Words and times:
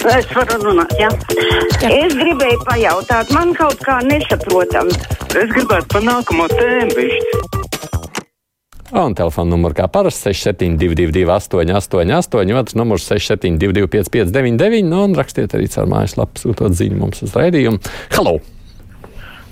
Es 0.00 0.28
varu 0.32 0.56
runāt, 0.62 0.92
jā. 0.96 1.10
jā. 1.82 1.88
Es 1.92 2.14
gribēju 2.16 2.62
pajautāt, 2.64 3.32
man 3.36 3.50
kaut 3.56 3.82
kā 3.84 3.98
nesaprotam. 4.06 4.88
Es 5.28 5.50
gribētu 5.52 5.90
pa 5.92 6.00
nākamo 6.00 6.46
tēmu 6.48 6.94
bišķi. 6.96 7.40
Un 8.96 9.12
telefona 9.14 9.52
numurs 9.52 9.76
kā 9.78 9.86
parasti 9.92 10.32
6722, 10.32 11.28
888, 11.30 12.56
otrs 12.62 12.78
numurs 12.80 13.04
6722, 13.06 13.90
559, 13.92 14.88
nu, 14.88 15.04
un 15.04 15.18
rakstiet 15.20 15.52
arī 15.54 15.68
caur 15.70 15.92
mājaslapu, 15.92 16.42
sūtot 16.42 16.80
ziņu 16.80 16.98
mums 17.04 17.22
uz 17.28 17.36
raidījumu. 17.36 17.78
Halo! 18.16 18.40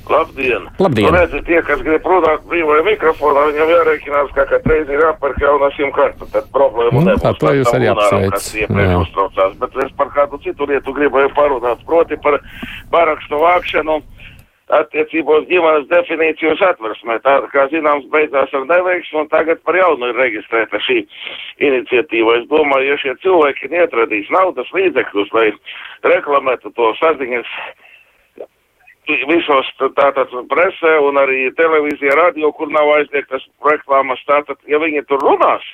Labdien! 0.08 0.68
Labdien. 0.80 1.10
Nu, 1.12 1.16
redziet, 1.18 1.44
tie, 1.44 1.58
kas 1.66 1.82
grib 1.84 2.06
runāt 2.08 2.44
brīvajā 2.48 2.84
mikrofonā, 2.86 3.42
viņam 3.50 3.72
jārēķinās, 3.74 4.30
ka 4.36 4.46
katru 4.48 4.72
reizi 4.72 4.94
ir 4.96 5.02
jāpērk 5.04 5.40
jauna 5.44 5.68
SIM 5.76 5.90
karta. 5.96 6.28
Tad 6.32 6.46
problēma 6.54 6.94
Nu, 6.96 7.02
nebūs. 7.10 7.26
ar 7.28 7.36
to 7.42 7.52
jūs 7.58 7.72
arī 7.76 7.90
apsveic. 7.92 8.30
Kas 8.36 8.46
iepriekš 8.56 8.92
Jā. 8.94 9.00
uztraucās. 9.04 9.56
Bet 9.60 9.76
es 9.84 9.92
par 10.00 10.12
kādu 10.16 10.40
citu 10.46 10.68
lietu 10.70 10.94
gribēju 10.96 11.34
parunāt, 11.36 11.84
proti 11.86 12.16
par 12.24 12.38
parakstu 12.90 13.42
vākšanu. 13.42 13.98
Attiecībā 14.68 15.32
uz 15.40 15.46
ģimenes 15.48 15.86
definīciju 15.88 16.50
satversmē. 16.60 17.14
Tā, 17.24 17.38
kā 17.54 17.62
zināms, 17.72 18.04
beidzās 18.12 18.52
ar 18.52 18.66
neveiksmu, 18.68 19.22
un 19.22 19.28
tagad 19.32 19.62
par 19.64 19.78
jaunu 19.78 20.10
ir 20.10 20.18
reģistrēta 20.20 20.76
šī 20.84 20.98
iniciatīva. 21.64 22.34
Es 22.42 22.48
domāju, 22.50 22.90
ja 22.90 22.96
šie 23.00 23.14
cilvēki 23.24 23.70
neatradīs 23.72 24.28
naudas 24.28 24.68
līdzekļus, 24.76 25.32
lai 25.32 25.46
reklamētu 26.04 26.72
to 26.76 26.90
saziņas 27.00 27.48
visos 29.08 29.68
tātad 29.96 30.32
presē 30.50 30.98
un 31.04 31.20
arī 31.20 31.48
televīzijā, 31.58 32.14
radio, 32.18 32.52
kur 32.52 32.70
nav 32.72 32.90
aizliegtas 32.98 33.44
reklāmas, 33.64 34.22
tātad, 34.28 34.60
ja 34.68 34.80
viņi 34.82 35.04
tur 35.08 35.22
runās, 35.24 35.64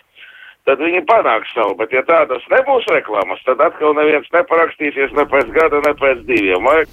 tad 0.68 0.80
viņi 0.80 1.02
panāks 1.08 1.52
savu, 1.54 1.74
bet 1.80 1.92
ja 1.92 2.04
tādas 2.06 2.44
nebūs 2.52 2.86
reklāmas, 2.92 3.42
tad 3.44 3.60
atkal 3.64 3.92
neviens 3.98 4.30
neparakstīsies 4.32 5.12
ne 5.16 5.26
pēc 5.28 5.50
gada, 5.56 5.82
ne 5.84 5.92
pēc 5.98 6.24
diviem. 6.28 6.64
Vai? 6.64 6.84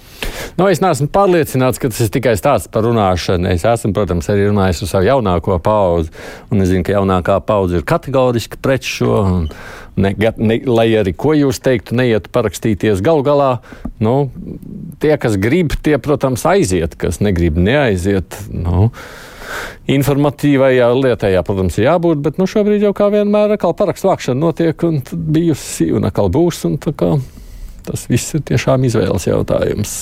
Nu, 0.58 0.66
es 0.68 0.82
neesmu 0.84 1.08
pārliecināts, 1.14 1.80
ka 1.80 1.88
tas 1.88 2.02
ir 2.04 2.10
tikai 2.12 2.34
stāsts 2.36 2.68
par 2.72 2.84
runāšanu. 2.84 3.48
Es 3.54 3.64
esmu, 3.68 3.94
protams, 3.96 4.28
arī 4.32 4.50
runājis 4.50 4.84
ar 4.84 4.90
savu 4.90 5.08
jaunāko 5.08 5.56
paudzi. 5.64 6.12
Un 6.52 6.64
es 6.64 6.68
zinu, 6.72 6.84
ka 6.84 6.98
jaunākā 6.98 7.38
paudze 7.48 7.80
ir 7.80 7.86
kategoriski 7.88 8.60
pret 8.60 8.84
šo. 8.84 9.22
un 9.22 9.48
Ne, 9.92 10.14
ne, 10.16 10.56
lai 10.64 10.86
arī 10.96 11.12
ko 11.12 11.34
jūs 11.36 11.58
teiktu, 11.60 11.96
neietu 11.98 12.30
parakstīties 12.32 13.02
galu 13.04 13.24
galā. 13.26 13.50
Nu, 14.00 14.30
tie, 15.02 15.18
kas 15.20 15.36
grib, 15.40 15.74
tie, 15.84 15.98
protams, 16.00 16.46
aiziet, 16.48 16.96
kas 17.00 17.20
negrib, 17.20 17.58
neaiziet. 17.60 18.38
Nu, 18.48 18.88
informatīvajā 19.92 20.88
lietai, 20.96 21.34
jā, 21.34 21.44
protams, 21.44 21.76
ir 21.76 21.90
jābūt, 21.90 22.22
bet 22.24 22.40
nu, 22.40 22.48
šobrīd 22.48 22.86
jau 22.86 22.94
kā 22.96 23.10
vienmēr 23.12 23.56
atkal 23.58 23.76
parakstu 23.76 24.08
vākšana 24.08 24.40
notiek 24.40 24.86
un 24.88 25.02
bijusi 25.12 25.90
un 25.92 26.08
atkal 26.08 26.32
būs. 26.32 26.64
Un 26.70 26.80
kā 26.80 27.12
tas 27.84 28.08
viss 28.08 28.38
ir 28.38 28.46
tiešām 28.48 28.88
izvēles 28.88 29.28
jautājums. 29.28 29.96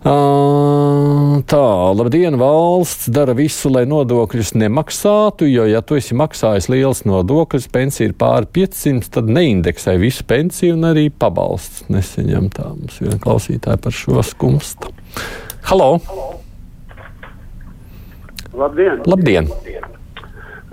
Tā, 0.00 1.66
labdien, 1.92 2.38
valsts 2.40 3.10
dara 3.12 3.34
visu, 3.36 3.68
lai 3.68 3.82
nodokļus 3.84 4.54
nemaksātu, 4.56 5.44
jo, 5.44 5.66
ja 5.68 5.82
tu 5.84 5.98
esi 5.98 6.16
maksājis 6.16 6.70
liels 6.72 7.02
nodokļus, 7.04 7.66
pensija 7.68 8.08
ir 8.08 8.14
pāri 8.16 8.48
500, 8.48 9.10
tad 9.12 9.28
neindeksē 9.28 9.98
visu 10.00 10.24
pensiju 10.24 10.78
un 10.78 10.88
arī 10.88 11.10
pabalsts 11.12 11.84
neseņem. 11.92 12.48
Tā 12.56 12.70
mums 12.72 12.96
ir 12.96 13.10
viena 13.10 13.20
klausītāja 13.26 13.82
par 13.84 13.96
šo 13.98 14.24
skumstu. 14.24 14.88
Halo! 15.68 15.90
Labdien! 18.56 19.04
Labdien! 19.04 19.52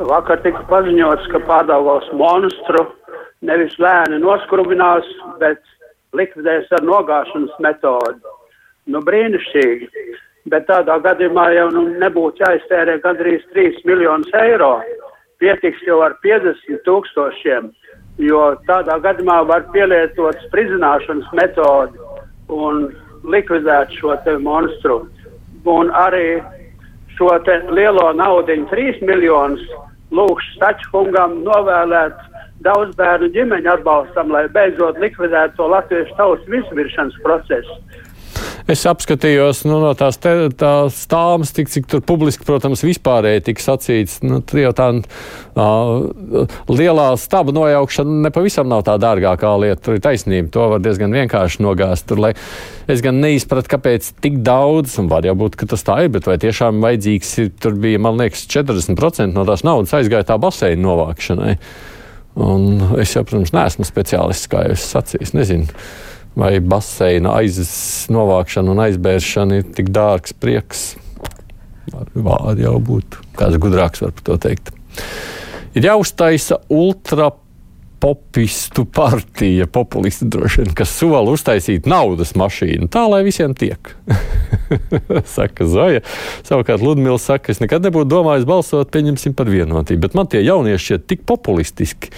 Vakar 0.08 0.40
tika 0.46 0.64
paziņots, 0.72 1.28
ka 1.34 1.44
pārdevos 1.50 2.08
monstru 2.16 2.86
nevis 3.44 3.76
lēni 3.76 4.24
noskrubinās, 4.24 5.04
bet 5.44 5.60
likvidēs 6.16 6.72
ar 6.80 6.88
nogāšanas 6.88 7.60
metodi. 7.60 8.37
Nu, 8.88 9.02
brīnišķīgi. 9.04 9.90
Bet 10.48 10.68
tādā 10.70 10.96
gadījumā 11.04 11.50
jau 11.58 11.68
nu, 11.76 11.84
nebūtu 12.00 12.44
jāiztērē 12.46 13.02
gandrīz 13.04 13.44
3 13.56 13.82
miljonus 13.90 14.32
eiro. 14.40 14.78
Pietiks 15.44 15.84
jau 15.86 16.00
ar 16.06 16.16
50 16.24 16.80
tūkstošiem, 16.88 17.68
jo 18.24 18.44
tādā 18.70 18.96
gadījumā 19.04 19.42
var 19.50 19.68
pielietot 19.74 20.40
spridzināšanas 20.48 21.28
metodi 21.38 22.00
un 22.48 22.88
likvidēt 23.28 23.92
šo 24.00 24.16
monstru. 24.42 25.04
Un 25.68 25.92
arī 25.92 26.40
šo 27.18 27.36
lielo 27.76 28.08
naudiņu, 28.16 28.70
3 28.72 29.04
miljonus, 29.04 29.64
lūkšu 30.16 30.56
Stačkungam 30.56 31.42
novēlēt 31.44 32.16
daudz 32.64 32.96
bērnu 32.96 33.30
ģimeņu 33.36 33.74
atbalstam, 33.74 34.32
lai 34.32 34.48
beidzot 34.48 34.98
likvidētu 35.04 35.60
to 35.60 35.68
latviešu 35.76 36.16
tautas 36.18 36.48
visviršanas 36.56 37.20
procesu. 37.26 37.82
Es 38.68 38.82
apskatījos 38.84 39.62
nu, 39.64 39.78
no 39.80 39.94
tās, 39.96 40.18
te, 40.20 40.32
tās 40.60 40.98
stāvas, 41.06 41.54
tik, 41.56 41.70
cik 41.72 41.86
tur 41.88 42.02
publiski, 42.04 42.44
protams, 42.44 42.82
vispārēji 42.84 43.46
tika 43.46 43.64
sacīts. 43.64 44.18
Nu, 44.28 44.42
tur 44.44 44.60
jau 44.60 44.74
tā 44.76 44.90
uh, 44.92 46.58
lielā 46.68 47.06
staba 47.22 47.56
nojaukšana 47.56 48.26
nepavisam 48.26 48.68
nav 48.68 48.84
tā 48.88 48.98
dārgākā 49.00 49.54
lieta. 49.64 49.80
Tur 49.86 49.96
ir 49.96 50.04
taisnība. 50.04 50.52
To 50.52 50.66
var 50.74 50.84
diezgan 50.84 51.16
vienkārši 51.16 51.64
nogāzt. 51.64 52.10
Tur, 52.12 52.20
es 52.92 53.04
gan 53.06 53.22
neizpratu, 53.24 53.72
kāpēc 53.72 54.12
tik 54.26 54.42
daudz, 54.44 54.98
un 55.00 55.08
var 55.14 55.24
jau 55.24 55.38
būt, 55.40 55.56
ka 55.56 55.70
tas 55.72 55.88
tā 55.88 56.02
ir, 56.04 56.12
bet 56.18 56.28
vai 56.28 56.36
tiešām 56.44 56.84
vajadzīgs 56.84 57.32
ir, 57.46 57.54
tur 57.64 57.80
bija, 57.80 58.04
man 58.04 58.20
liekas, 58.20 58.44
40% 58.52 59.32
no 59.32 59.48
tās 59.48 59.64
naudas 59.64 59.96
aizgāja 59.96 60.28
tā 60.34 60.40
baseina 60.44 60.84
novākšanai. 60.84 61.56
Un 62.44 63.00
es 63.00 63.16
jau, 63.16 63.24
protams, 63.24 63.56
neesmu 63.56 63.88
speciālists, 63.88 64.52
kā 64.52 64.68
jau 64.68 64.76
es 64.76 64.92
sacīju. 64.92 65.32
Nezinu 65.40 65.72
vai 66.38 66.58
baseina 66.62 67.34
aiznovākšana 67.40 68.74
un 68.74 68.84
aizbēršana 68.86 69.62
ir 69.62 69.74
tik 69.78 69.90
dārgs 69.96 70.36
prieks. 70.38 70.86
Var 72.14 72.60
jau 72.62 72.78
būt. 72.84 73.18
Kāds 73.38 73.58
gudrāks 73.62 74.04
var 74.04 74.14
par 74.14 74.26
to 74.28 74.38
teikt. 74.48 74.72
Ir 75.78 75.92
jāuztaisa 75.92 76.62
ultra. 76.74 77.34
Popistu 77.98 78.84
partija, 78.86 79.66
populisti 79.74 80.28
droši 80.30 80.60
vien, 80.62 80.74
kas 80.78 80.92
sola 81.00 81.32
uztaisīt 81.34 81.88
naudas 81.90 82.36
mašīnu, 82.38 82.86
tā 82.94 83.02
lai 83.10 83.24
visiem 83.26 83.56
tiek. 83.58 83.90
saka 85.38 85.66
Zoja. 85.66 86.04
Savukārt 86.46 86.86
Ludmila 86.86 87.18
saka, 87.18 87.50
es 87.50 87.58
nekad 87.58 87.82
nebūtu 87.88 88.12
domājis 88.12 88.46
balsot, 88.46 88.92
pieņemsim 88.94 89.34
par 89.34 89.50
vienotību, 89.50 90.04
bet 90.06 90.20
man 90.20 90.30
tie 90.30 90.44
jaunieši 90.46 90.92
šķiet 90.92 91.08
tik 91.10 91.26
populistiski, 91.26 92.14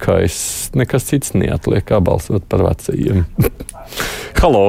ka 0.00 0.20
es 0.24 0.70
nekas 0.76 1.08
cits 1.10 1.34
neatliek, 1.36 1.84
kā 1.86 2.00
balsot 2.04 2.46
par 2.50 2.64
vecajiem. 2.66 3.26
Halo! 4.40 4.64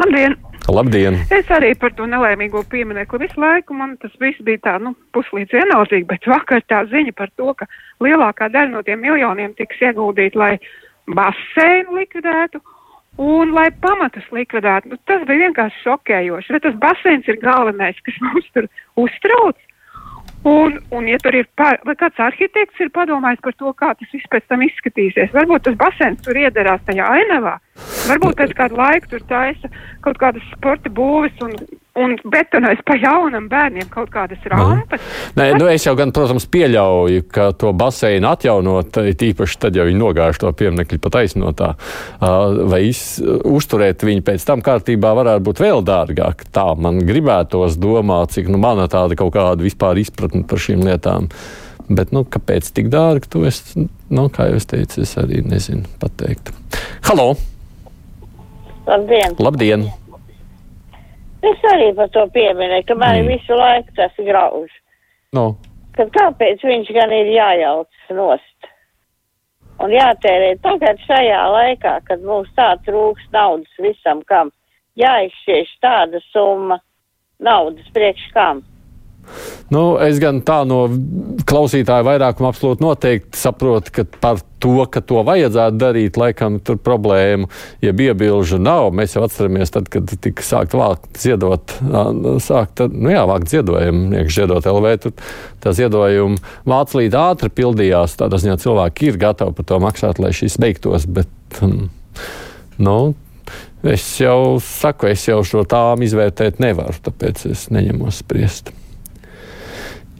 Labdien! 0.00 0.34
Labdien! 0.68 1.18
Es 1.34 1.50
arī 1.52 1.74
par 1.76 1.92
to 1.96 2.06
nelaimīgo 2.08 2.62
pieminiektu 2.72 3.20
visu 3.20 3.40
laiku. 3.40 3.76
Man 3.76 3.98
tas 4.02 4.14
viss 4.20 4.40
bija 4.46 4.62
tā, 4.64 4.76
nu, 4.82 4.94
puslīdz 5.14 5.52
vienaldzīgi, 5.52 6.06
bet 6.08 6.28
vakar 6.30 6.64
tā 6.70 6.82
ziņa 6.88 7.12
par 7.18 7.30
to, 7.36 7.52
ka 7.58 7.68
lielākā 8.04 8.48
daļa 8.54 8.72
no 8.72 8.82
tiem 8.86 9.04
miljoniem 9.04 9.52
tiks 9.58 9.82
ieguldīta, 9.84 10.40
lai 10.40 10.54
baseinu 11.12 11.98
likvidētu 12.00 12.62
un 13.20 13.52
lai 13.54 13.68
pamatus 13.84 14.24
likvidētu. 14.34 14.94
Nu, 14.94 14.98
tas 15.06 15.22
bija 15.28 15.44
vienkārši 15.46 15.84
šokējoši. 15.84 16.56
Bet 16.56 16.66
tas 16.66 16.80
baseins 16.80 17.28
ir 17.28 17.38
galvenais, 17.44 18.00
kas 18.06 18.16
mums 18.24 18.48
tur 18.56 18.68
uztrauc. 19.04 19.60
Un, 20.44 20.74
un 20.92 21.06
ja 21.08 21.16
tur 21.24 21.36
ir, 21.38 21.46
par, 21.56 21.78
vai 21.88 21.94
kāds 21.96 22.20
arhitekts 22.20 22.80
ir 22.84 22.90
padomājis 22.92 23.40
par 23.44 23.54
to, 23.56 23.70
kā 23.80 23.94
tas 23.96 24.10
viss 24.12 24.28
pēc 24.28 24.44
tam 24.52 24.64
izskatīsies, 24.66 25.32
varbūt 25.32 25.64
tas 25.64 25.78
basēns 25.80 26.20
tur 26.26 26.36
iederās 26.36 26.82
tajā 26.84 27.06
ainavā, 27.18 27.54
varbūt 28.10 28.36
pēc 28.42 28.52
kādu 28.58 28.76
laiku 28.76 29.14
tur 29.14 29.24
taisa 29.30 29.70
kaut 30.04 30.20
kādas 30.20 30.44
sporta 30.52 30.92
būves 30.92 31.40
un, 31.46 31.56
un 31.98 32.16
betonēs 32.26 32.80
pa 32.86 32.96
jaunam 32.98 33.46
bērniem 33.50 33.86
kaut 33.92 34.10
kādas 34.14 34.42
rampas. 34.50 35.02
Nē, 35.38 35.46
nu 35.60 35.68
es 35.70 35.86
jau 35.86 35.94
gan, 35.98 36.10
protams, 36.14 36.46
pieļauju, 36.50 37.26
ka 37.30 37.48
to 37.58 37.70
baseinu 37.76 38.32
atjaunot, 38.32 38.98
tīpaši 39.20 39.60
tad, 39.62 39.78
ja 39.78 39.86
viņi 39.86 40.00
nogāž 40.00 40.40
to 40.42 40.50
pieminekļu 40.58 40.98
pat 41.04 41.20
aiznotā, 41.22 41.70
vai 42.20 42.82
iz, 42.88 43.04
uzturēt 43.22 44.02
viņu 44.06 44.26
pēc 44.26 44.46
tam 44.48 44.64
kārtībā 44.66 45.14
varētu 45.20 45.46
būt 45.46 45.62
vēl 45.62 45.84
dārgāk. 45.86 46.46
Tā 46.54 46.66
man 46.74 47.02
gribētos 47.06 47.78
domāt, 47.78 48.34
cik 48.34 48.50
nu, 48.50 48.58
mana 48.62 48.88
tāda 48.90 49.18
kaut 49.18 49.36
kāda 49.36 49.62
vispār 49.62 50.02
izpratne 50.02 50.42
par 50.50 50.62
šīm 50.62 50.82
lietām. 50.88 51.30
Bet, 51.84 52.14
nu, 52.16 52.24
kāpēc 52.24 52.70
tik 52.74 52.88
dārgi, 52.90 53.28
to 53.30 53.42
es, 53.46 53.60
nu, 53.76 54.30
kā 54.32 54.48
jau 54.48 54.56
es 54.56 54.66
teicu, 54.70 55.02
es 55.04 55.18
arī 55.20 55.44
nezinu 55.44 55.84
pateikt. 56.00 56.54
Halo! 57.04 57.34
Labdien! 58.88 59.36
Labdien. 59.38 59.92
Es 61.44 61.64
arī 61.72 61.90
par 61.96 62.08
to 62.14 62.24
pieminu, 62.32 62.80
ka 62.88 62.96
man 62.96 63.20
mm. 63.20 63.30
visu 63.34 63.56
laiku 63.58 63.92
tas 63.98 64.14
grauž. 64.18 64.72
No. 65.36 65.50
Kad 65.94 66.10
kāpēc 66.14 66.62
viņš 66.64 66.92
gan 66.96 67.12
ir 67.14 67.30
jājauc 67.34 68.12
nost? 68.16 68.70
Un 69.82 69.92
jātērē 69.92 70.54
tagad 70.62 71.00
šajā 71.04 71.40
laikā, 71.50 71.96
kad 72.08 72.22
mums 72.24 72.50
tā 72.56 72.72
trūks 72.86 73.26
naudas 73.34 73.82
visam, 73.82 74.22
kam 74.30 74.52
jāizšķieš 74.98 75.72
tāda 75.82 76.22
summa 76.30 76.78
naudas 77.42 77.90
priekš 77.94 78.28
kam. 78.34 78.62
Nu, 79.72 79.94
es 80.04 80.18
gan 80.22 80.42
tā 80.44 80.60
no 80.68 80.84
klausītāja 81.48 82.04
vairākuma 82.06 82.50
absolūti 82.52 82.84
noteikti 82.84 83.38
saprotu, 83.40 83.92
ka 83.96 84.04
par 84.20 84.42
to, 84.62 84.74
ka 84.92 85.00
to 85.04 85.22
vajadzētu 85.26 85.80
darīt, 85.80 86.18
laikam 86.20 86.58
tur 86.64 86.78
problēmu, 86.80 87.48
ja 87.84 87.92
iebilžu 87.92 88.60
nav. 88.62 88.90
Mēs 88.96 89.16
jau 89.16 89.24
atceramies, 89.26 89.72
tad, 89.74 89.88
kad 89.92 90.12
tika 90.24 90.44
sākt 90.44 90.76
vākt 90.78 91.20
ziedot, 91.20 91.74
sākt, 92.44 92.84
nu 92.92 93.12
jā, 93.12 93.24
vākt 93.28 93.50
ziedojumu, 93.52 94.06
iekš 94.20 94.38
ziedot 94.40 94.70
LV, 94.70 94.94
tur 95.02 95.16
tā 95.64 95.74
ziedojuma 95.76 96.40
vāc 96.68 96.94
līdz 97.00 97.20
ātri 97.24 97.52
pildījās. 97.56 98.16
Tādā 98.20 98.40
ziņā 98.44 98.60
cilvēki 98.62 99.10
ir 99.10 99.20
gatavi 99.26 99.56
par 99.58 99.68
to 99.72 99.80
maksāt, 99.84 100.22
lai 100.22 100.32
šis 100.36 100.60
beigtos, 100.62 101.08
bet, 101.08 101.60
um, 101.64 101.90
nu, 102.78 102.98
es 103.84 104.06
jau 104.20 104.60
saku, 104.64 105.12
es 105.12 105.26
jau 105.28 105.42
šo 105.44 105.66
tām 105.68 106.04
izvērtēt 106.04 106.62
nevaru, 106.64 106.96
tāpēc 107.04 107.48
es 107.52 107.68
neņemos 107.74 108.24
spriest. 108.24 108.74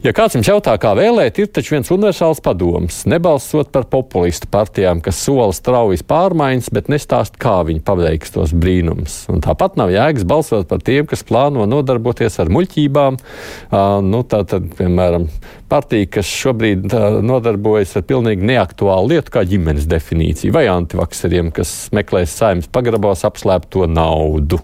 Ja 0.05 0.11
kāds 0.13 0.35
jums 0.35 0.45
jautā, 0.45 0.75
kā 0.77 0.91
vēlēt, 0.93 1.39
ir 1.41 1.47
taču 1.49 1.73
viens 1.73 1.87
universāls 1.89 2.37
padoms. 2.45 2.99
Nebalsot 3.09 3.71
par 3.73 3.87
populistu 3.89 4.45
partijām, 4.53 4.99
kas 5.01 5.17
sola 5.17 5.47
straujas 5.55 6.03
pārmaiņas, 6.05 6.67
bet 6.77 6.91
nestāst, 6.93 7.39
kā 7.41 7.55
viņi 7.65 7.81
paveiks 7.87 8.35
tos 8.35 8.53
brīnums. 8.53 9.15
Un 9.33 9.41
tāpat 9.41 9.79
nav 9.81 9.89
jēgas 9.89 10.27
balsot 10.29 10.69
par 10.69 10.83
tiem, 10.85 11.07
kas 11.09 11.25
plāno 11.25 11.65
nodarboties 11.65 12.37
ar 12.43 12.53
muļķībām. 12.53 13.17
Uh, 13.17 13.79
nu, 14.05 14.21
tā 14.29 14.43
tad, 14.45 14.69
piemēram, 14.77 15.25
partija, 15.73 16.11
kas 16.19 16.29
šobrīd 16.29 16.85
uh, 16.91 17.17
nodarbojas 17.25 17.97
ar 17.97 18.05
pilnīgi 18.05 18.45
neaktuālu 18.45 19.15
lietu, 19.15 19.33
kā 19.33 19.41
ģimenes 19.49 19.89
definīciju, 19.89 20.53
vai 20.53 20.67
antivakseriem, 20.69 21.49
kas 21.55 21.73
meklēs 21.97 22.37
saimnes 22.43 22.69
pagrabos 22.69 23.25
apslēpto 23.25 23.89
naudu. 23.89 24.61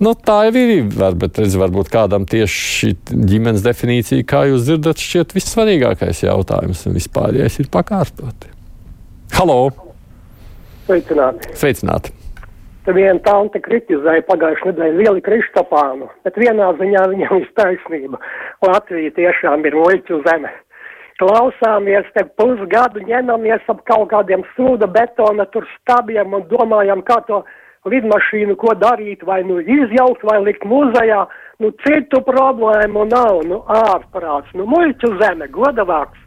Nu, 0.00 0.14
tā 0.16 0.46
jau 0.46 0.54
ir. 0.56 0.86
Varbūt, 0.96 1.42
redz, 1.42 1.58
varbūt 1.60 1.90
kādam 1.92 2.24
tieši 2.28 2.60
šī 2.76 2.92
ģimenes 3.28 3.60
definīcija, 3.66 4.24
kā 4.24 4.46
jūs 4.48 4.64
dzirdat, 4.64 5.02
šķiet 5.04 5.34
vissvarīgākais 5.36 6.22
jautājums 6.24 6.86
un 6.88 6.96
vispārējais 6.96 7.58
ir 7.60 7.68
pakārtoti. 7.74 8.48
Halo! 9.36 9.58
Sveicināti! 10.88 11.52
Sveicināti. 11.52 12.14
Te 12.86 12.96
viena 12.96 13.20
tante 13.26 13.60
kritizēja 13.60 14.24
pagājušajā 14.24 14.72
nedēļā 14.72 14.96
lielu 15.02 15.20
Kristapānu, 15.26 16.08
bet 16.24 16.40
vienā 16.40 16.72
ziņā 16.80 17.04
viņam 17.12 17.36
ir 17.42 17.52
taisnība. 17.60 18.24
Latvija 18.64 19.12
tiešām 19.20 19.68
ir 19.68 19.76
muļķu 19.76 20.22
zeme. 20.24 20.56
Klausāmies 21.20 22.08
te 22.16 22.24
pusgadu, 22.40 23.04
ņemamies 23.04 23.68
ap 23.68 23.84
kaut 23.84 24.08
kādiem 24.14 24.48
sūda 24.56 24.88
betona 24.88 25.44
tur 25.52 25.68
stabiem 25.76 26.32
un 26.40 26.48
domājam, 26.48 27.04
kā 27.04 27.20
to 27.28 27.44
lidmašīnu, 27.88 28.56
ko 28.60 28.74
darīt, 28.76 29.24
vai 29.24 29.40
nu 29.46 29.60
izjaukt, 29.60 30.24
vai 30.26 30.40
likt 30.44 30.66
muzejā. 30.68 31.24
Nu, 31.60 31.72
citu 31.84 32.22
problēmu 32.24 33.06
nav, 33.08 33.44
nu, 33.48 33.62
ārprāts, 33.68 34.52
nu, 34.56 34.66
muļķu 34.68 35.14
zeme, 35.20 35.48
godavāks. 35.52 36.26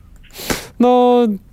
Nu, 0.81 0.91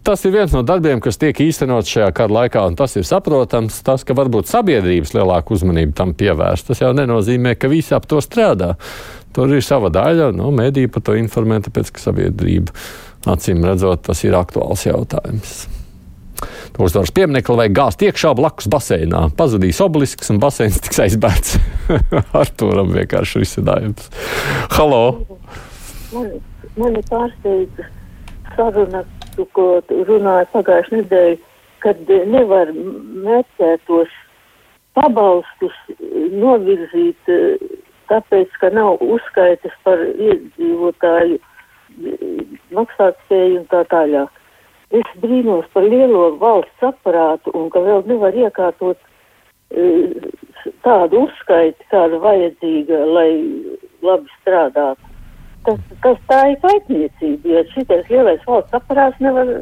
tas 0.02 0.25
ir 0.25 0.32
viens 0.32 0.52
no 0.56 0.62
darbiem, 0.67 1.00
kas 1.05 1.20
tiek 1.20 1.37
īstenots 1.44 1.91
šajā 1.93 2.08
kara 2.17 2.35
laikā, 2.38 2.62
un 2.70 2.76
tas 2.79 2.97
ir 2.97 3.05
saprotams. 3.06 3.76
Tas, 3.87 4.05
ka 4.08 4.17
varbūt 4.17 4.49
sabiedrības 4.50 5.12
lielāka 5.14 5.55
uzmanība 5.55 5.94
tam 6.00 6.14
pievērst, 6.19 6.70
tas 6.70 6.81
jau 6.81 6.94
nenozīmē, 6.97 7.55
ka 7.61 7.70
visi 7.70 7.94
ap 7.97 8.08
to 8.11 8.23
strādā. 8.25 8.75
Tur 9.37 9.52
ir 9.55 9.62
sava 9.62 9.93
daļa, 9.94 10.32
no 10.35 10.49
nu, 10.49 10.56
mēdīja 10.56 10.91
par 10.94 11.05
to 11.06 11.19
informē, 11.20 11.61
tāpēc, 11.67 11.93
ka 11.94 12.02
sabiedrība 12.08 12.75
acīm 13.31 13.62
redzot, 13.69 14.08
tas 14.08 14.25
ir 14.25 14.35
aktuāls 14.38 14.88
jautājums. 14.88 15.80
Uzvaras 16.81 17.13
pieminiekli 17.15 17.57
vajag 17.59 17.77
gāzt 17.77 18.05
iekšā 18.07 18.33
blakus 18.39 18.69
baseinā. 18.73 19.27
Pazudīs 19.37 19.81
obelisks 19.85 20.33
un 20.33 20.41
baseins 20.43 20.81
tiks 20.81 21.03
aizbērts. 21.05 21.59
Arturam 22.43 22.95
vienkārši 22.95 23.43
risinājums. 23.43 24.09
Halo! 24.77 25.03
Man, 26.15 26.33
mani 26.81 27.03
pārsteidza 27.11 27.87
saruna, 28.57 29.05
ko 29.57 29.69
runāja 29.89 30.49
pagājušajā 30.55 31.03
nedēļā, 31.03 31.39
kad 31.81 32.01
nevar 32.29 32.73
mērķētos 32.75 34.17
pabalstus 34.99 35.77
novirzīt 36.35 37.31
tāpēc, 38.11 38.53
ka 38.61 38.73
nav 38.75 39.01
uzskaitas 39.05 39.77
par 39.87 40.03
iedzīvotāju 40.11 41.39
maksātspēju 42.75 43.63
un 43.63 43.67
tā 43.71 43.85
tālāk. 43.91 44.40
Es 44.91 45.11
brīnos 45.23 45.69
par 45.75 45.85
lielo 45.87 46.37
valsts 46.41 46.83
aparātu 46.83 47.53
un 47.55 47.69
ka 47.71 47.83
vēl 47.85 48.03
nevar 48.11 48.35
iekārtot 48.35 48.99
e, 49.71 49.85
tādu 50.83 51.27
uzskaiti, 51.27 51.87
kāda 51.93 52.19
vajadzīga, 52.25 53.05
lai 53.07 53.31
labi 54.03 54.33
strādātu. 54.41 55.13
Tas, 55.67 55.79
tas 56.03 56.19
tā 56.27 56.41
ir 56.51 56.57
kaitniecība, 56.65 57.53
ja 57.55 57.63
šitais 57.75 58.09
lielais 58.11 58.43
valsts 58.49 58.75
aparāts 58.81 59.21
nevar 59.23 59.61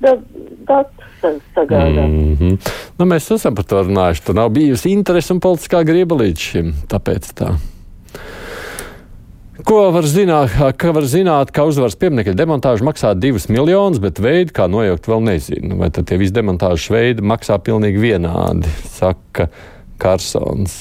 datus 0.00 1.44
sagādāt. 1.54 2.08
Mm 2.08 2.34
-hmm. 2.40 2.58
nu, 2.98 3.06
mēs 3.06 3.30
esam 3.34 3.54
par 3.54 3.64
to 3.64 3.82
runājuši. 3.82 4.24
Tur 4.26 4.34
nav 4.34 4.50
bijusi 4.50 4.90
interese 4.92 5.32
un 5.32 5.40
politiskā 5.40 5.84
griba 5.84 6.16
līdz 6.16 6.38
šim. 6.38 6.74
Tāpēc 6.88 7.30
tā. 7.38 7.54
Ko 9.62 9.84
var 9.94 10.02
zināt, 10.10 10.56
ka 10.80 10.90
var 10.90 11.04
zināt, 11.06 11.52
ka 11.54 11.62
uzvaras 11.68 11.94
pieminiekļa 12.00 12.34
demontāža 12.34 12.82
maksā 12.88 13.12
divus 13.14 13.46
miljonus, 13.46 14.00
bet 14.02 14.18
veidu, 14.18 14.50
kā 14.56 14.66
nojaukt, 14.66 15.06
vēl 15.06 15.22
nezinu. 15.28 15.78
Vai 15.78 15.92
tad 15.94 16.08
tie 16.10 16.18
visi 16.18 16.34
demontāžas 16.34 16.90
veidi 16.90 17.22
maksā 17.22 17.60
pilnīgi 17.62 18.02
vienādi, 18.02 18.72
saka 18.96 19.46
Karsons. 20.02 20.74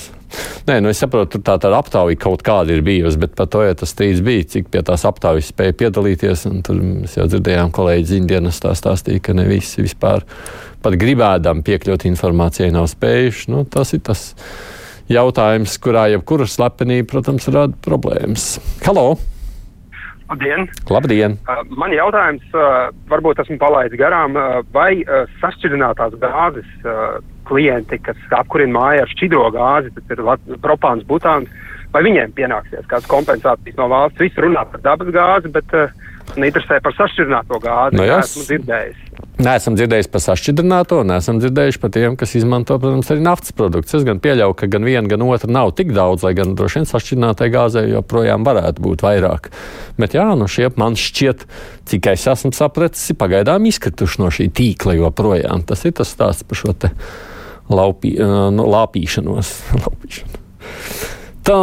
Nē, 0.66 0.80
nu 0.82 0.90
es 0.90 0.98
saprotu, 0.98 1.36
tur 1.36 1.44
tā 1.46 1.60
tāda 1.62 1.78
aptauja 1.84 2.18
kaut 2.18 2.42
kāda 2.46 2.74
ir 2.74 2.82
bijusi, 2.82 3.20
bet 3.22 3.36
par 3.38 3.52
to 3.54 3.62
jau 3.62 3.76
tas 3.78 3.94
strīds 3.94 4.24
bija, 4.26 4.48
cik 4.56 4.72
pie 4.74 4.82
tās 4.86 5.06
aptaujas 5.06 5.52
spēja 5.54 5.76
piedalīties. 5.84 6.48
Tur 6.66 6.80
mēs 6.82 7.18
jau 7.20 7.28
dzirdējām, 7.30 7.70
kolēģi 7.76 8.10
Zindienas 8.10 8.62
tā 8.64 8.74
stāstīja, 8.78 9.22
ka 9.22 9.38
ne 9.38 9.46
visi 9.52 9.84
vispār 9.86 10.26
pat 10.84 10.98
gribēdam 11.00 11.62
piekļūt 11.68 12.08
informācijai 12.10 12.74
nav 12.74 12.90
spējuši. 12.90 13.52
Nu, 13.54 13.68
tas 13.70 13.94
ir 13.94 14.02
tas 14.10 14.32
jautājums, 15.12 15.76
kurā 15.84 16.08
jebkura 16.14 16.48
slepenība, 16.50 17.10
protams, 17.14 17.48
rada 17.52 17.76
problēmas. 17.84 18.58
Halo! 18.86 19.16
Labdien! 20.30 20.66
Labdien. 20.90 21.36
Uh, 21.46 21.62
man 21.78 21.94
jautājums, 21.94 22.46
uh, 22.56 22.88
varbūt 23.12 23.44
esmu 23.44 23.60
palaidis 23.62 24.00
garām, 24.00 24.38
uh, 24.40 24.62
vai 24.74 25.04
uh, 25.04 25.28
sašķidrinātās 25.42 26.16
gāzes 26.22 26.70
uh, 26.88 27.20
klienti, 27.46 28.00
kas 28.02 28.18
apkurina 28.34 28.74
māju 28.78 29.04
ar 29.04 29.12
šķidro 29.12 29.50
gāzi, 29.54 29.92
tas 29.98 30.16
ir 30.16 30.24
propāns, 30.64 31.04
butāns, 31.10 31.52
vai 31.94 32.06
viņiem 32.08 32.34
pienāksies 32.38 32.88
kādas 32.88 33.10
kompensācijas 33.12 33.78
no 33.78 33.90
valsts? 33.92 34.24
Visi 34.24 34.42
runā 34.42 34.64
par 34.72 34.82
dabas 34.88 35.12
gāzi, 35.14 35.52
bet 35.54 35.78
uh, 35.78 35.92
interesē 36.38 36.80
par 36.84 36.96
sašķidrināto 36.98 37.60
gāzi. 37.64 37.98
No, 37.98 38.06
nu 38.06 38.16
esmu 38.18 38.46
dzirdējis. 38.48 39.02
Neesam 39.44 39.76
dzirdējuši 39.78 40.10
par 40.14 40.22
sašķidrināto, 40.24 41.00
neesam 41.10 41.40
dzirdējuši 41.42 41.80
par 41.82 41.92
tiem, 41.94 42.18
kas 42.20 42.36
izmanto, 42.38 42.78
protams, 42.82 43.10
arī 43.14 43.24
naftas 43.26 43.56
produktus. 43.58 43.96
Es 44.00 44.06
gan 44.08 44.22
pieļauju, 44.24 44.56
ka 44.60 44.70
gan 44.72 44.86
viena, 44.88 45.04
gan 45.10 45.26
otra 45.26 45.50
nav 45.52 45.74
tik 45.78 45.94
daudz, 45.96 46.26
lai 46.26 46.36
gan 46.38 46.54
droši 46.58 46.80
vien 46.80 46.90
sašķidrinātai 46.90 47.50
gāzei 47.54 47.88
joprojām 47.92 48.46
varētu 48.48 48.86
būt 48.86 49.06
vairāk. 49.06 49.50
Bet 50.00 50.18
jā, 50.18 50.28
nu 50.40 50.50
šie 50.50 50.70
man 50.80 50.98
šķiet, 51.00 51.48
cik 51.90 52.12
es 52.14 52.28
esmu 52.34 52.54
sapratis, 52.56 53.10
ir 53.10 53.20
pagaidām 53.22 53.66
izkrituši 53.70 54.22
no 54.22 54.30
šī 54.34 54.50
tīkla 54.54 54.98
joprojām. 55.02 55.66
Tas 55.70 55.86
ir 55.90 55.98
tas 55.98 56.14
stāsts 56.14 56.48
par 56.48 56.62
šo 56.62 56.78
laupī, 57.74 58.16
nu, 58.20 58.70
lāpīšanos. 58.70 59.58
Tā 61.44 61.56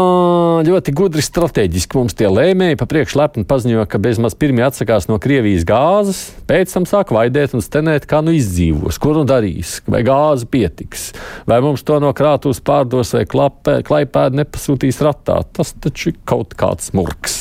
ļoti 0.66 0.92
gudri 0.92 1.22
strateģiski 1.24 1.96
mums 1.96 2.12
tie 2.12 2.26
lēmēji 2.28 2.76
pa 2.76 2.84
priekšu 2.84 3.16
lepni 3.16 3.46
paziņoja, 3.48 3.86
ka 3.88 4.00
bezmaz 4.04 4.34
pirmie 4.36 4.66
atsakās 4.66 5.06
no 5.08 5.16
Krievijas 5.22 5.64
gāzes, 5.64 6.18
pēc 6.44 6.74
tam 6.74 6.84
sāk 6.84 7.14
vaidēt 7.16 7.54
un 7.56 7.64
stenēt, 7.64 8.04
kā 8.10 8.20
nu 8.20 8.34
izdzīvos, 8.36 8.98
ko 9.00 9.14
nu 9.16 9.22
darīs, 9.24 9.78
vai 9.88 10.02
gāze 10.04 10.44
pietiks, 10.52 11.06
vai 11.48 11.62
mums 11.64 11.86
to 11.88 11.96
no 12.04 12.12
krātuves 12.12 12.60
pārdos 12.60 13.14
vai 13.16 13.24
klapē, 13.24 13.78
klaipēdi 13.88 14.42
nepasūtīs 14.42 15.00
ratā. 15.06 15.38
Tas 15.56 15.72
taču 15.80 16.12
ir 16.12 16.20
kaut 16.28 16.52
kāds 16.60 16.92
murks, 16.92 17.40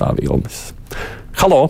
tā 0.00 0.14
vilnis. 0.16 0.70
Halo! 1.42 1.66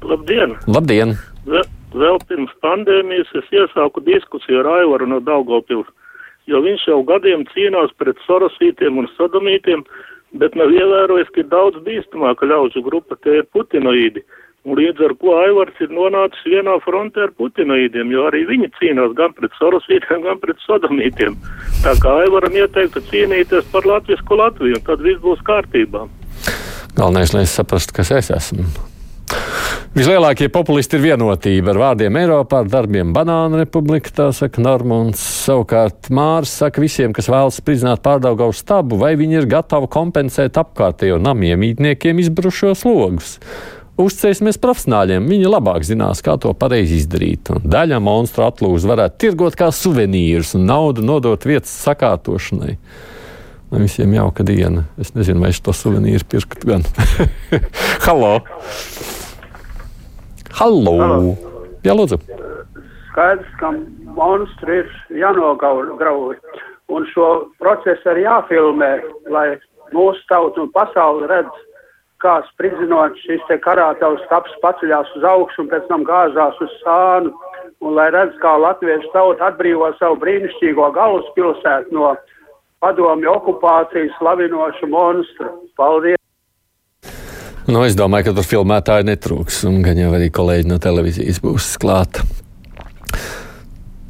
Labdien! 0.00 0.56
Labdien! 0.64 1.18
Vēl, 1.44 1.68
vēl 1.92 2.22
pirms 2.24 2.56
pandēmijas 2.64 3.36
es 3.36 3.52
iesāku 3.52 4.00
diskusiju 4.08 4.64
ar 4.64 4.78
Aivaru 4.78 5.12
no 5.12 5.20
Daugopils 5.20 5.92
jo 6.48 6.60
viņš 6.64 6.86
jau 6.88 7.00
gadiem 7.08 7.44
cīnās 7.52 7.92
pret 7.98 8.20
sorosītiem 8.26 9.00
un 9.02 9.08
sodomītiem, 9.16 9.84
bet 10.40 10.54
nav 10.58 10.72
ievērojis, 10.74 11.32
ka 11.34 11.42
ir 11.42 11.50
daudz 11.50 11.80
bīstamāka 11.86 12.48
ļaužu 12.48 12.84
grupa, 12.86 13.18
tie 13.24 13.40
ir 13.40 13.50
putinoīdi. 13.54 14.24
Un 14.68 14.76
līdz 14.76 15.00
ar 15.06 15.14
ko 15.16 15.38
Aivars 15.40 15.78
ir 15.80 15.88
nonācis 15.88 16.44
vienā 16.44 16.74
frontē 16.84 17.24
ar 17.24 17.30
putinoīdiem, 17.40 18.12
jo 18.12 18.26
arī 18.28 18.42
viņi 18.50 18.68
cīnās 18.76 19.14
gan 19.16 19.32
pret 19.32 19.56
sorosītiem, 19.56 20.20
gan 20.26 20.42
pret 20.42 20.60
sodomītiem. 20.66 21.38
Tā 21.80 21.96
kā 22.02 22.18
Aivaram 22.26 22.60
ieteiktu 22.60 23.00
cīnīties 23.08 23.72
par 23.72 23.88
latvisku 23.88 24.36
Latviju, 24.36 24.76
un 24.76 24.84
tad 24.84 25.00
viss 25.06 25.24
būs 25.24 25.40
kārtībā. 25.48 26.04
Galvenais, 26.92 27.32
lai 27.32 27.48
es 27.48 27.56
saprastu, 27.56 27.96
kas 27.96 28.12
es 28.20 28.32
esmu. 28.36 28.68
Vislielākie 29.90 30.46
populisti 30.54 30.94
ir 30.94 31.02
vienotība 31.02 31.72
ar 31.72 31.78
vārdiem 31.80 32.14
Eiropā, 32.20 32.60
ar 32.62 32.68
darbiem 32.70 33.08
Banāna 33.10 33.58
republika, 33.58 34.12
tā 34.14 34.28
saka 34.30 34.62
Normons. 34.62 35.18
Savukārt 35.18 36.12
Mārs 36.14 36.52
saka 36.60 36.78
visiem, 36.84 37.10
kas 37.10 37.26
vēlas 37.26 37.58
spridzināt 37.58 37.98
pārdaugavu 38.04 38.54
stabu, 38.54 39.00
vai 39.02 39.16
viņi 39.18 39.40
ir 39.40 39.50
gatavi 39.50 39.90
kompensēt 39.90 40.62
apkārtējo 40.62 41.18
namiem 41.18 41.66
ītniekiem 41.72 42.22
izbrušos 42.22 42.86
logus. 42.86 43.34
Uzticēsimies 43.98 44.62
profesionāļiem, 44.62 45.26
viņi 45.26 45.50
labāk 45.50 45.82
zinās, 45.82 46.22
kā 46.22 46.38
to 46.38 46.54
pareizi 46.54 47.02
izdarīt. 47.02 47.50
Un 47.50 47.66
daļa 47.66 47.98
monstru 47.98 48.46
atlūžas 48.46 48.86
varētu 48.94 49.22
tirgot 49.26 49.58
kā 49.58 49.74
suvenīrus 49.74 50.54
un 50.54 50.70
naudu 50.70 51.02
nodot 51.02 51.50
vietas 51.50 51.74
sakārtošanai. 51.82 52.76
Lai 53.74 53.86
visiem 53.88 54.14
jauka 54.14 54.46
diena. 54.46 54.86
Es 55.02 55.16
nezinu, 55.18 55.42
vai 55.42 55.50
es 55.50 55.58
to 55.58 55.74
suvenīru 55.74 56.30
pirktu 56.30 56.76
gan. 56.76 56.86
Halo! 58.06 58.36
Halo. 60.60 60.92
Jā, 61.80 61.94
lūdzu! 61.96 62.18
Skaidrs, 63.08 63.52
ka 63.56 63.70
monstri 64.12 64.82
ir 64.82 64.90
jānograuj. 65.16 66.36
Un 66.92 67.06
šo 67.14 67.28
procesu 67.62 68.10
arī 68.12 68.26
jāfilmē, 68.26 68.90
lai 69.32 69.46
mūsu 69.96 70.20
tauta 70.28 70.60
un 70.60 70.68
pasauli 70.74 71.30
redz, 71.32 71.64
kā 72.20 72.36
spridzinot 72.50 73.16
šis 73.24 73.40
te 73.48 73.56
karātavs 73.64 74.26
taps 74.28 74.52
paceļās 74.60 75.16
uz 75.16 75.26
augšu 75.32 75.64
un 75.64 75.72
pēc 75.72 75.88
tam 75.88 76.04
gāzās 76.04 76.60
uz 76.60 76.76
sānu. 76.84 77.32
Un 77.80 77.96
lai 77.96 78.10
redz, 78.12 78.36
kā 78.44 78.58
latviešu 78.60 79.14
tauta 79.16 79.48
atbrīvo 79.48 79.88
savu 79.96 80.20
brīnišķīgo 80.20 80.92
galvaspilsētu 81.00 81.96
no 81.96 82.12
padomju 82.84 83.32
okupācijas 83.32 84.12
slavinošu 84.20 84.92
monstru. 84.92 85.54
Paldies! 85.80 86.19
Nu, 87.70 87.84
es 87.86 87.94
domāju, 87.94 88.26
ka 88.26 88.32
tur 88.34 88.46
filmētāji 88.48 89.06
netrūks, 89.06 89.60
un 89.68 89.76
gan 89.84 89.98
jau 90.00 90.08
arī 90.16 90.26
kolēģi 90.34 90.66
no 90.66 90.80
televīzijas 90.82 91.38
būs 91.44 91.68
klāta. 91.78 92.24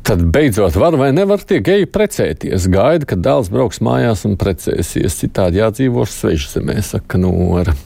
Tad 0.08 0.22
beidzot 0.32 0.78
var 0.80 0.96
vai 0.96 1.10
nevar 1.12 1.42
tie 1.44 1.58
geji 1.64 1.90
precēties. 1.92 2.70
Gaida, 2.72 3.04
kad 3.10 3.20
dēls 3.20 3.50
brauks 3.52 3.82
mājās 3.84 4.24
un 4.24 4.38
precēsies. 4.40 5.18
Citādi 5.20 5.60
jādzīvo 5.60 6.06
svežzemē, 6.08 6.78
saka 6.82 7.20
Nora. 7.20 7.76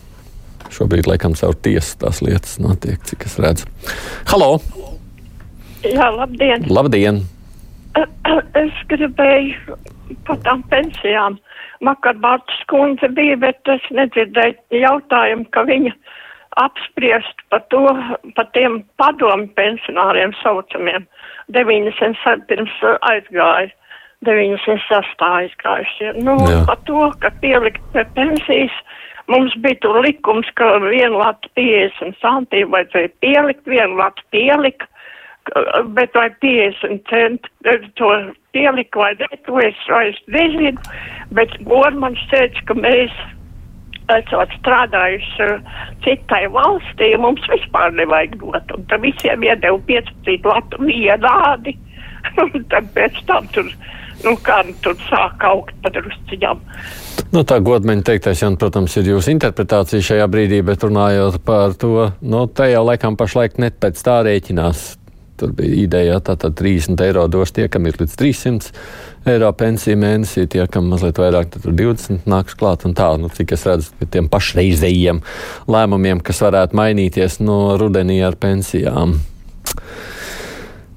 Šobrīd, 0.71 1.09
laikam, 1.11 1.35
caur 1.39 1.59
tiesu 1.59 1.99
tās 2.05 2.23
lietas 2.23 2.55
notiek, 2.63 3.03
cik 3.11 3.27
es 3.27 3.35
redzu. 3.43 3.67
Halo! 4.31 4.53
Jā, 5.83 6.07
labdien! 6.15 6.71
Labdien! 6.71 7.25
Es 8.63 8.79
gribēju 8.95 9.75
par 10.25 10.39
tām 10.47 10.63
pensijām. 10.71 11.43
Vakar 11.83 12.19
Bārtas 12.23 12.61
kundze 12.71 13.09
bija, 13.17 13.37
bet 13.41 13.73
es 13.73 13.85
nedzirdēju 13.91 14.83
jautājumu, 14.85 15.47
ka 15.51 15.65
viņa 15.69 15.95
apspriest 16.63 17.41
par 17.51 17.65
to, 17.75 17.83
par 18.37 18.47
tiem 18.55 18.83
padomu 19.01 19.49
pensionāriem 19.59 20.35
saucamiem. 20.43 21.09
90 21.53 22.47
pirms 22.49 22.77
aizgāja. 23.11 23.73
96. 24.25 25.21
aizgājušie. 25.21 26.15
Nu, 26.25 26.39
Jā. 26.49 26.63
par 26.65 26.79
to, 26.89 27.11
ka 27.21 27.29
pielikt 27.43 27.83
pie 27.93 28.07
pensijas, 28.17 28.73
mums 29.29 29.53
bija 29.61 29.77
tur 29.83 29.99
likums, 30.01 30.49
ka 30.57 30.79
vienu 30.87 31.21
latu 31.21 31.51
50 31.59 32.17
santīmu 32.23 32.73
vajadzēja 32.73 33.13
pielikt, 33.21 33.69
vienu 33.69 33.99
latu 34.01 34.25
pielikt 34.33 34.89
bet 35.97 36.15
vai 36.15 36.31
50 36.41 37.05
centi 37.11 37.49
to 37.95 38.11
pielika 38.53 38.99
vai 38.99 39.15
ne, 39.21 39.29
to 39.47 39.59
es 39.61 39.87
vairs 39.91 40.21
nezinu, 40.27 40.81
bet 41.37 41.53
Gormans 41.69 42.23
teica, 42.31 42.63
ka 42.69 42.77
mēs 42.79 43.13
esot 44.13 44.53
strādājuši 44.61 45.49
citai 46.05 46.45
valstī, 46.53 47.15
mums 47.21 47.45
vispār 47.49 47.93
nevajag 47.97 48.39
dot, 48.41 48.77
un 48.77 48.87
tad 48.91 49.05
visiem 49.05 49.45
iedeva 49.45 49.81
15 49.89 50.49
latu 50.49 50.81
vienādi, 50.85 51.77
un 52.45 52.67
tad 52.73 52.89
pēc 52.97 53.21
tam 53.29 53.49
tur, 53.53 53.71
nu 54.25 54.37
kā 54.45 54.61
nu 54.69 54.77
tur 54.85 54.97
sāk 55.09 55.45
augt 55.49 55.77
padrusciņām. 55.85 56.61
Nu, 57.35 57.43
tā 57.43 57.59
godmeņa 57.65 58.05
teiktais, 58.07 58.45
Jan, 58.45 58.59
protams, 58.61 58.95
ir 59.01 59.09
jūsu 59.11 59.33
interpretācija 59.33 60.05
šajā 60.09 60.27
brīdī, 60.31 60.61
bet 60.67 60.85
runājot 60.87 61.41
par 61.47 61.75
to, 61.79 62.11
nu, 62.23 62.45
te 62.47 62.69
jau 62.71 62.85
laikam 62.87 63.17
pašlaik 63.19 63.59
net 63.59 63.81
pēc 63.83 64.05
tā 64.07 64.21
rēķinās 64.29 64.85
Tur 65.41 65.51
bija 65.57 65.75
ideja, 65.83 66.21
ka 66.21 66.35
tātad 66.35 66.55
30 66.61 67.01
eiro 67.03 67.25
dos 67.27 67.51
tie, 67.55 67.67
kam 67.69 67.89
ir 67.91 67.99
līdz 67.99 68.15
300 68.21 69.33
eiro 69.35 69.51
pensija 69.59 69.99
mēnesī, 69.99 70.47
tie, 70.51 70.63
kam 70.71 70.87
mazliet 70.93 71.19
vairāk, 71.19 71.51
tad 71.57 71.67
20 71.67 72.29
nāks 72.31 72.55
klāt. 72.59 72.87
Un 72.87 72.95
tā, 72.95 73.09
nu, 73.19 73.31
cik 73.35 73.57
es 73.57 73.67
redzu, 73.67 73.95
pie 73.99 74.11
tiem 74.15 74.31
pašreizējiem 74.31 75.23
lēmumiem, 75.67 76.23
kas 76.23 76.45
varētu 76.45 76.79
mainīties 76.79 77.41
no 77.43 77.77
rudenī 77.81 78.21
ar 78.27 78.39
pensijām. 78.39 79.19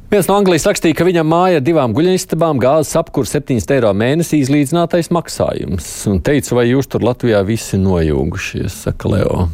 Viens 0.08 0.30
no 0.30 0.38
Anglijas 0.40 0.64
rakstīja, 0.70 0.96
ka 0.96 1.04
viņam 1.04 1.28
māja 1.28 1.60
ar 1.60 1.64
divām 1.68 1.92
guļamistabām, 1.98 2.62
gāzes 2.64 2.96
apkurs 2.96 3.34
7 3.36 3.58
eiro 3.76 3.90
mēnesī 3.92 4.40
izlīdzinātais 4.40 5.10
maksājums. 5.12 5.90
Un 6.08 6.22
teica, 6.24 6.56
vai 6.56 6.70
jūs 6.70 6.88
tur 6.94 7.04
Latvijā 7.04 7.42
visi 7.48 7.76
nojūgušies, 7.82 8.86
saka 8.86 9.12
Leo. 9.12 9.50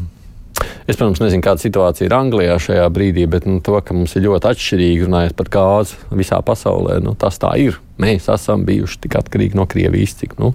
Es, 0.83 0.97
protams, 0.97 1.21
nezinu, 1.23 1.43
kāda 1.45 1.63
situācija 1.63 2.07
ir 2.09 2.15
Anglijā 2.15 2.57
šajā 2.61 2.87
brīdī, 2.93 3.23
bet 3.29 3.47
nu, 3.47 3.59
to, 3.63 3.77
ka 3.81 3.95
mums 3.95 4.15
ir 4.17 4.25
ļoti 4.27 4.49
atšķirīgi 4.51 5.05
runājot 5.07 5.37
par 5.39 5.49
gāzi 5.53 5.99
visā 6.13 6.39
pasaulē, 6.45 6.99
nu, 7.03 7.15
tas 7.19 7.39
tā 7.41 7.53
ir. 7.61 7.79
Mēs 8.01 8.27
esam 8.33 8.65
bijuši 8.67 8.99
tik 9.05 9.17
atkarīgi 9.21 9.57
no 9.59 9.65
Krievijas, 9.69 10.17
cik 10.19 10.35
nu, 10.41 10.53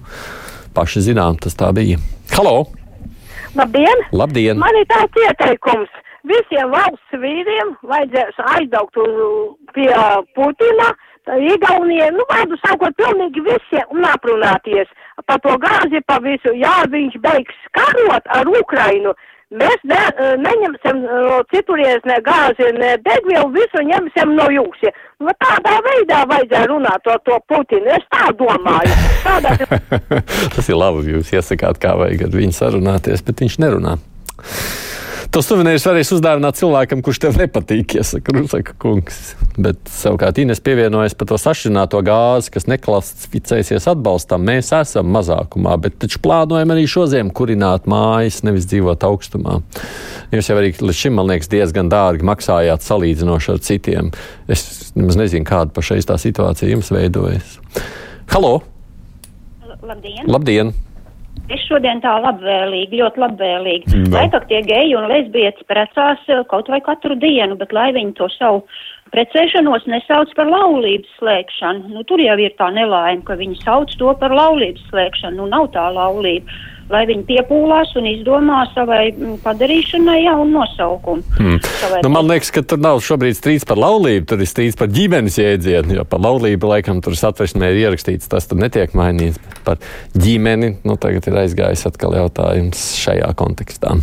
paši 0.77 1.07
zinām, 1.09 1.39
tas 1.41 1.57
tā 1.57 1.71
bija. 1.75 1.97
Halo! 2.35 2.69
Labdien! 3.57 4.05
Labdien. 4.13 4.61
Man 4.61 4.77
ir 4.77 4.87
tāds 4.91 5.23
ieteikums. 5.25 5.89
Visiem 6.29 6.69
valsts 6.69 7.15
vīriem 7.15 7.73
vajadzēs 7.89 8.41
aizbraukt 8.53 8.99
pie 9.73 9.93
Putina, 10.35 10.91
Igauniem, 11.29 12.15
nu, 12.17 12.23
vajag 12.29 12.55
sakot, 12.63 12.95
pilnīgi 12.97 13.43
visiem 13.45 13.91
un 13.93 14.05
aprunāties 14.09 14.89
par 15.29 15.37
to 15.43 15.53
gāzi, 15.61 16.01
par 16.07 16.23
visu. 16.23 16.53
Jā, 16.57 16.87
viņš 16.89 17.19
beigs 17.21 17.59
karot 17.75 18.31
ar 18.33 18.49
Ukrainu. 18.49 19.13
Mēs 19.49 19.79
ne, 19.89 19.99
neņemsim 20.37 20.99
no 21.07 21.39
citurienes 21.49 22.03
ne 22.05 22.19
gāzi, 22.21 22.67
ne 22.75 22.91
degvielu, 23.01 23.47
visu 23.55 23.81
ņemsim 23.81 24.35
no 24.37 24.45
jūsi. 24.53 24.91
Nu, 25.25 25.33
tādā 25.41 25.79
veidā 25.87 26.19
vajadzēja 26.29 26.67
runāt 26.69 27.01
to, 27.07 27.15
to 27.25 27.39
Putinu. 27.49 27.89
Es 27.95 28.05
tā 28.13 28.29
domāju. 28.37 28.93
Tādā... 29.25 29.55
Tas 30.53 30.69
ir 30.69 30.77
labi, 30.77 31.07
jūs 31.15 31.33
iesakāt, 31.33 31.81
kā 31.81 31.95
vajag 31.97 32.27
ar 32.27 32.37
viņu 32.37 32.55
sarunāties, 32.59 33.25
bet 33.25 33.41
viņš 33.41 33.57
nerunā. 33.65 33.97
Tos 35.29 35.45
suvenīrus 35.45 35.83
varēs 35.85 36.09
uzdāvināt 36.15 36.57
cilvēkam, 36.57 37.03
kurš 37.05 37.19
tev 37.21 37.35
nepatīk, 37.37 37.93
iesaka 37.99 38.33
Rusaka 38.33 38.73
kungs. 38.81 39.35
Bet 39.61 39.77
savukārt 39.93 40.39
Ines 40.41 40.57
pievienojas 40.65 41.13
par 41.13 41.29
to 41.29 41.37
sašķināto 41.37 42.01
gāzi, 42.07 42.49
kas 42.55 42.65
neklasificēsies 42.71 43.85
atbalstam. 43.91 44.41
Mēs 44.49 44.71
esam 44.73 45.11
mazākumā, 45.13 45.75
bet 45.85 45.99
taču 46.01 46.17
plānojam 46.25 46.73
arī 46.73 46.87
šo 46.89 47.05
ziemu 47.13 47.29
kurināt 47.37 47.85
mājas, 47.85 48.41
nevis 48.47 48.65
dzīvot 48.73 49.05
augstumā. 49.05 49.59
Jūs 50.33 50.49
jau 50.49 50.57
arī 50.57 50.73
līdz 50.73 50.97
šim, 51.03 51.19
man 51.21 51.29
liekas, 51.29 51.53
diezgan 51.53 51.93
dārgi 51.93 52.25
maksājāt 52.25 52.89
salīdzinoši 52.89 53.53
ar 53.53 53.63
citiem. 53.69 54.11
Es 54.49 54.65
nemaz 54.97 55.21
nezinu, 55.21 55.45
kāda 55.45 55.69
pašreiz 55.77 56.09
tā 56.09 56.17
situācija 56.17 56.73
jums 56.73 56.89
veidojas. 56.89 57.59
Halo! 58.33 58.63
Labdien! 59.85 60.25
Labdien. 60.25 60.77
Es 61.49 61.63
šodien 61.65 62.01
tā 62.03 62.11
labvēlīgi, 62.21 62.99
ļoti 63.01 63.21
labvēlīgi. 63.23 63.91
No. 64.03 64.13
Lai 64.13 64.27
tā 64.33 64.41
tie 64.49 64.61
geji 64.67 64.95
un 64.99 65.07
lesbietes 65.09 65.65
precās 65.69 66.21
eh, 66.29 66.43
kaut 66.51 66.69
vai 66.69 66.81
katru 66.85 67.17
dienu, 67.17 67.57
bet 67.59 67.73
lai 67.73 67.89
viņi 67.95 68.13
to 68.19 68.27
savu 68.35 68.65
precēšanos 69.13 69.87
nesauc 69.89 70.33
par 70.37 70.49
laulības 70.51 71.15
slēgšanu. 71.17 71.93
Nu, 71.95 72.03
tur 72.05 72.21
jau 72.21 72.37
ir 72.37 72.53
tā 72.59 72.69
nelaime, 72.75 73.23
ka 73.25 73.39
viņi 73.39 73.63
sauc 73.63 73.95
to 73.97 74.13
par 74.21 74.35
laulības 74.35 74.83
slēgšanu. 74.91 75.39
Nu, 75.41 75.49
nav 75.49 75.71
tā 75.73 75.87
laulība 75.95 76.59
lai 76.89 77.03
viņi 77.09 77.25
piepūlās 77.27 77.93
un 77.99 78.07
izdomā 78.09 78.63
savai 78.73 79.09
mm, 79.11 79.39
padarīšanai 79.43 80.17
jaunu 80.23 80.49
nosaukumu. 80.57 81.25
Hmm. 81.37 81.59
Nu, 82.05 82.11
man 82.13 82.29
liekas, 82.29 82.51
ka 82.55 82.63
tur 82.65 82.81
nav 82.81 83.03
šobrīd 83.05 83.37
strīds 83.37 83.67
par 83.69 83.81
laulību, 83.81 84.25
tur 84.29 84.41
ir 84.41 84.49
strīds 84.49 84.77
par 84.79 84.89
ģimenes 84.93 85.37
jēdzienu, 85.41 85.99
jo 85.99 86.07
par 86.09 86.23
laulību 86.25 86.71
laikam 86.73 87.03
tur 87.05 87.17
satversmē 87.19 87.71
ir 87.73 87.83
ierakstīts, 87.85 88.29
tas 88.31 88.49
tur 88.49 88.61
netiek 88.61 88.95
mainīts. 88.97 89.37
Par 89.65 89.77
ģimeni, 90.17 90.79
nu 90.87 90.97
tagad 91.01 91.27
ir 91.29 91.37
aizgājis 91.43 91.85
atkal 91.89 92.15
jautājums 92.17 92.81
šajā 93.03 93.29
kontekstā. 93.37 93.97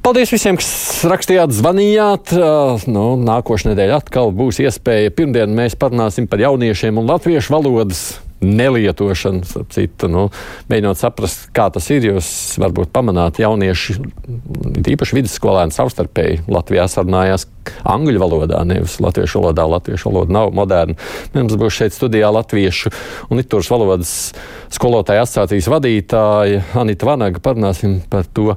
Paldies 0.00 0.30
visiem, 0.32 0.56
kas 0.56 1.02
rakstījāt, 1.04 1.52
zvanījāt. 1.52 2.32
Uh, 2.32 2.80
nu, 2.88 3.04
Nākošais 3.20 3.68
nedēļa 3.68 3.98
atkal 4.00 4.32
būs 4.32 4.62
iespēja. 4.64 5.12
Pirmdien 5.12 5.52
mēs 5.52 5.76
parunāsim 5.76 6.24
par 6.30 6.40
jauniešiem 6.40 6.96
un 7.02 7.10
latviešu 7.12 7.52
valodas 7.52 8.04
nelietošanu, 8.40 9.64
citu, 9.72 10.08
nu, 10.10 10.26
mēģinot 10.70 11.00
saprast, 11.00 11.48
kā 11.56 11.68
tas 11.72 11.86
ir. 11.92 12.06
Jūs 12.10 12.30
varbūt 12.60 12.92
pamanāt, 12.94 13.40
jaunieši, 13.42 13.96
īpaši 14.94 15.18
vidusskolēni 15.18 15.76
savstarpēji 15.76 16.44
Latvijā 16.50 16.86
sarunājās 16.90 17.46
angļu 17.84 18.22
valodā, 18.22 18.62
nevis 18.68 18.98
latviešu 19.02 19.42
valodā. 19.42 19.66
Latviešu 19.70 20.10
valoda 20.10 20.36
nav 20.38 20.54
moderna. 20.56 20.96
Mums 21.36 21.58
būs 21.60 21.76
šeit 21.82 21.96
studijā 21.96 22.32
latviešu 22.34 22.92
un 23.28 23.40
literatūras 23.40 23.70
valodas 23.72 24.14
skolotāja 24.72 25.26
asociācijas 25.26 25.68
vadītāja 25.70 26.64
Anita 26.80 27.10
Vanaga. 27.10 27.42
Parunāsim 27.44 28.00
par 28.10 28.26
to, 28.26 28.54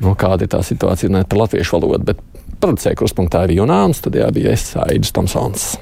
nu, 0.00 0.16
kāda 0.18 0.48
ir 0.48 0.52
tā 0.56 0.64
situācija 0.64 1.24
par 1.28 1.44
latviešu 1.44 1.78
valodu. 1.78 2.12
Bet 2.12 2.24
Producēja 2.58 2.98
kruspunktā 2.98 3.44
arī 3.46 3.60
Junāns, 3.60 4.02
tad 4.02 4.18
jā, 4.18 4.26
bija 4.34 4.56
es 4.56 4.72
Aidis 4.88 5.14
Tomsons. 5.14 5.76